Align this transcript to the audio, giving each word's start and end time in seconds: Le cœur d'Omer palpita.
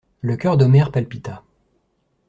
Le 0.21 0.35
cœur 0.35 0.57
d'Omer 0.57 0.91
palpita. 0.91 1.43